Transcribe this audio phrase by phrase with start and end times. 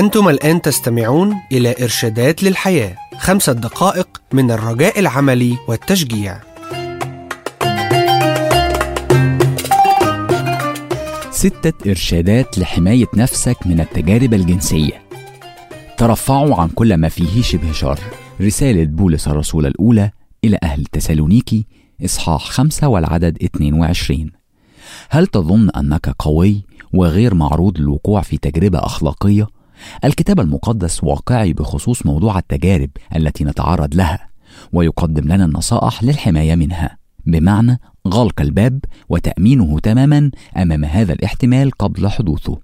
[0.00, 6.40] أنتم الآن تستمعون إلى إرشادات للحياة خمسة دقائق من الرجاء العملي والتشجيع.
[11.30, 15.02] ستة إرشادات لحماية نفسك من التجارب الجنسية.
[15.96, 18.00] ترفعوا عن كل ما فيه شبه شر.
[18.40, 20.10] رسالة بولس الرسول الأولى
[20.44, 21.66] إلى أهل تسالونيكي
[22.04, 24.30] إصحاح خمسة والعدد 22
[25.08, 29.59] هل تظن أنك قوي وغير معروض للوقوع في تجربة أخلاقية؟
[30.04, 34.30] الكتاب المقدس واقعي بخصوص موضوع التجارب التي نتعرض لها
[34.72, 42.58] ويقدم لنا النصائح للحماية منها بمعنى غلق الباب وتأمينه تماما أمام هذا الاحتمال قبل حدوثه.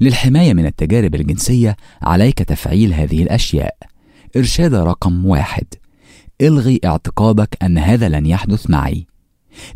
[0.00, 3.76] للحماية من التجارب الجنسية عليك تفعيل هذه الأشياء.
[4.36, 5.64] إرشاد رقم واحد.
[6.40, 9.06] إلغي اعتقادك أن هذا لن يحدث معي.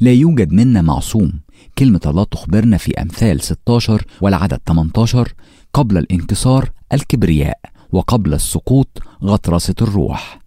[0.00, 1.32] لا يوجد منا معصوم.
[1.78, 5.32] كلمة الله تخبرنا في أمثال 16 والعدد 18
[5.74, 7.58] قبل الانكسار الكبرياء
[7.92, 10.38] وقبل السقوط غطرسة الروح.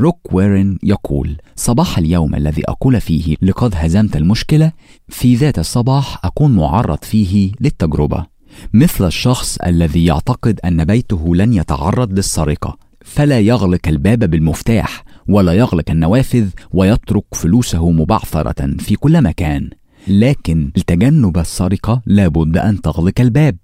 [0.00, 4.72] روك ويرن يقول صباح اليوم الذي أقول فيه لقد هزمت المشكلة
[5.08, 8.26] في ذات الصباح أكون معرض فيه للتجربة.
[8.72, 12.78] مثل الشخص الذي يعتقد أن بيته لن يتعرض للسرقة.
[13.04, 19.70] فلا يغلق الباب بالمفتاح ولا يغلق النوافذ ويترك فلوسه مبعثرة في كل مكان.
[20.08, 23.56] لكن لتجنب السرقة لابد أن تغلق الباب.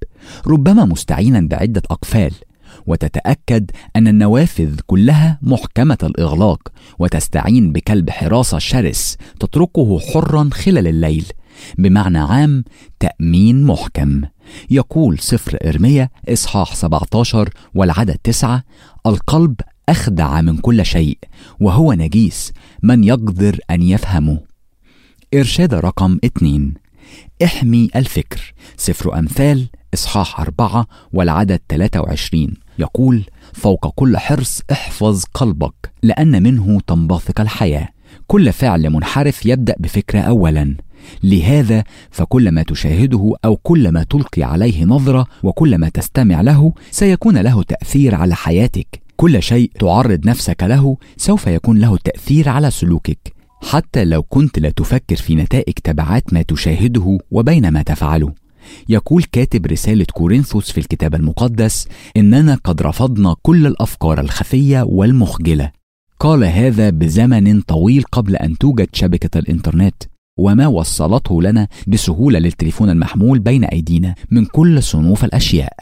[0.46, 2.32] ربما مستعينا بعدة أقفال.
[2.86, 6.68] وتتأكد أن النوافذ كلها محكمة الإغلاق.
[6.98, 11.24] وتستعين بكلب حراسة شرس تتركه حرا خلال الليل.
[11.78, 12.64] بمعنى عام
[13.00, 14.22] تأمين محكم.
[14.70, 18.62] يقول سفر إرميا إصحاح 17 والعدد 9
[19.08, 21.18] القلب أخدع من كل شيء
[21.60, 24.40] وهو نجيس من يقدر أن يفهمه.
[25.34, 26.74] إرشاد رقم 2
[27.44, 28.54] احمي الفكر.
[28.76, 37.40] سفر أمثال إصحاح أربعة والعدد 23 يقول فوق كل حرص احفظ قلبك لأن منه تنبثق
[37.40, 37.88] الحياة.
[38.26, 40.74] كل فعل منحرف يبدأ بفكرة أولا.
[41.22, 47.38] لهذا فكل ما تشاهده أو كل ما تلقي عليه نظرة وكل ما تستمع له سيكون
[47.38, 49.02] له تأثير على حياتك.
[49.16, 53.34] كل شيء تعرض نفسك له سوف يكون له تأثير على سلوكك.
[53.62, 58.32] حتى لو كنت لا تفكر في نتائج تبعات ما تشاهده وبين ما تفعله.
[58.88, 65.77] يقول كاتب رسالة كورنثوس في الكتاب المقدس إننا قد رفضنا كل الأفكار الخفية والمخجلة.
[66.20, 70.02] قال هذا بزمن طويل قبل أن توجد شبكة الإنترنت
[70.38, 75.72] وما وصلته لنا بسهولة للتليفون المحمول بين أيدينا من كل صنوف الأشياء.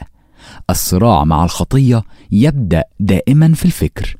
[0.69, 4.17] الصراع مع الخطية يبدأ دائما في الفكر.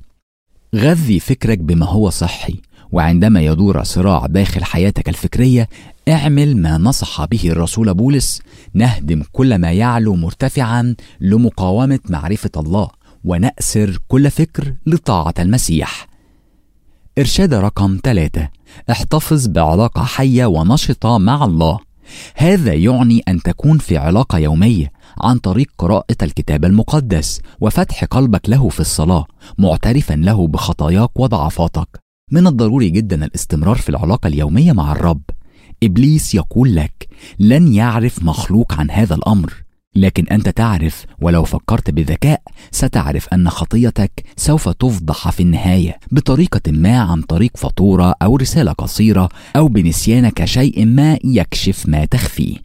[0.76, 2.62] غذي فكرك بما هو صحي
[2.92, 5.70] وعندما يدور صراع داخل حياتك الفكرية
[6.08, 8.42] اعمل ما نصح به الرسول بولس
[8.74, 12.90] نهدم كل ما يعلو مرتفعا لمقاومة معرفة الله.
[13.24, 16.08] ونأسر كل فكر لطاعة المسيح.
[17.20, 18.50] إرشاد رقم ثلاثة.
[18.92, 21.80] احتفظ بعلاقة حية ونشطة مع الله.
[22.36, 24.92] هذا يعني أن تكون في علاقة يومية
[25.22, 29.26] عن طريق قراءة الكتاب المقدس وفتح قلبك له في الصلاة
[29.58, 32.00] معترفا له بخطاياك وضعفاتك.
[32.32, 35.22] من الضروري جدا الاستمرار في العلاقة اليومية مع الرب.
[35.84, 37.08] إبليس يقول لك
[37.40, 39.54] لن يعرف مخلوق عن هذا الأمر.
[39.98, 42.42] لكن أنت تعرف ولو فكرت بذكاء
[42.72, 49.30] ستعرف أن خطيتك سوف تفضح في النهاية بطريقة ما عن طريق فاتورة أو رسالة قصيرة
[49.56, 52.58] أو بنسيانك شيء ما يكشف ما تخفيه.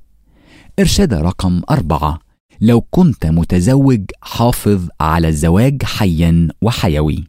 [0.79, 2.19] إرشاد رقم أربعة.
[2.61, 7.25] لو كنت متزوج حافظ على الزواج حيا وحيوي.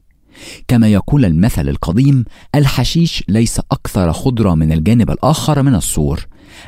[0.68, 2.25] كما يقول المثل القديم
[2.56, 6.25] الحشيش ليس أكثر خضرة من الجانب الآخر من السور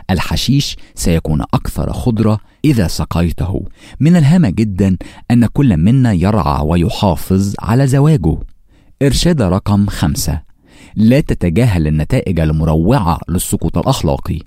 [0.10, 3.66] الحشيش سيكون أكثر خضرة إذا سقيته.
[4.00, 4.98] من الهام جدا
[5.32, 8.38] أن كل منا يرعى ويحافظ على زواجه.
[9.02, 10.42] إرشاد رقم خمسة.
[10.96, 14.40] لا تتجاهل النتائج المروعة للسقوط الأخلاقي.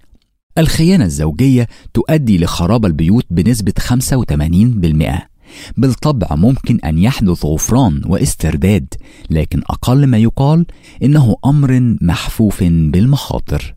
[0.59, 5.29] الخيانة الزوجية تؤدي لخراب البيوت بنسبة 85%
[5.77, 8.95] بالطبع ممكن أن يحدث غفران واسترداد
[9.31, 10.67] لكن أقل ما يقال
[11.03, 13.75] إنه أمر محفوف بالمخاطر.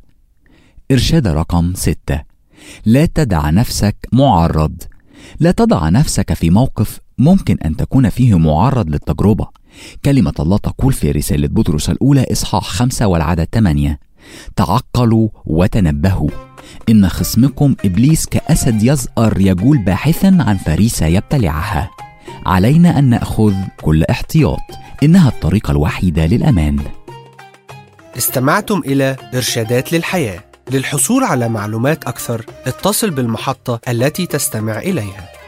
[0.92, 2.22] إرشاد رقم ستة.
[2.86, 4.84] لا تدع نفسك معرض.
[5.40, 9.48] لا تضع نفسك في موقف ممكن أن تكون فيه معرض للتجربة.
[10.06, 14.00] كلمة الله تقول في رسالة بطرس الأولى إصحاح خمسة والعدد 8
[14.56, 16.30] تعقلوا وتنبهوا.
[16.90, 21.90] إن خصمكم إبليس كأسد يزأر يجول باحثا عن فريسة يبتلعها.
[22.46, 24.60] علينا أن نأخذ كل احتياط.
[25.04, 26.80] إنها الطريقة الوحيدة للأمان.
[28.18, 30.51] استمعتم إلى إرشادات للحياة.
[30.72, 35.41] للحصول على معلومات أكثر اتصل بالمحطة التي تستمع إليها.